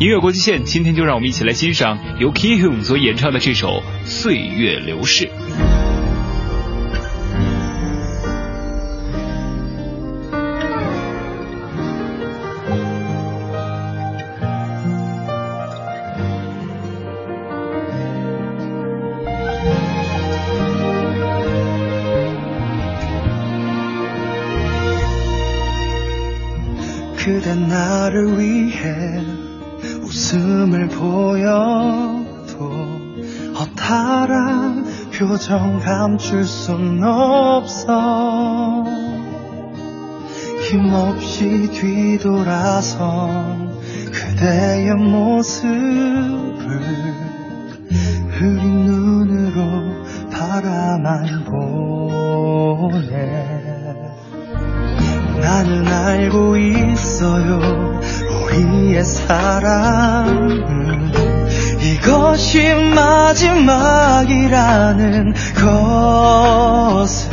[0.00, 5.26] 音乐国际线，今天就让我们一起来欣赏由 Kihun 所演唱的这首《岁月流逝》。
[27.26, 28.94] 그대 나를 위해
[30.11, 32.59] 웃음을 보여도
[33.57, 34.83] 허탈한
[35.13, 38.83] 표정 감출 순 없어.
[40.69, 42.99] 힘없이 뒤돌아선
[44.11, 45.71] 그대의 모습을
[48.31, 51.45] 흐린 눈으로 바라만
[52.81, 53.21] 보네.
[55.39, 58.01] 나는 알고 있어요
[58.51, 60.61] 우리의 사랑은
[61.81, 63.73] 이것이 마지막이라는
[66.95, 67.31] 것을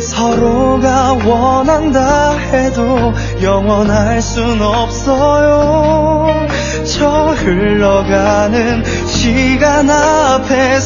[0.00, 6.46] 서로가 원한다 해도 영원할 순 없어요.
[6.84, 10.84] 저 흘러가는 시간 앞에서는